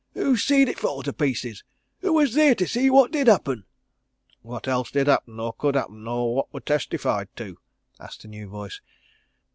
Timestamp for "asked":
7.99-8.25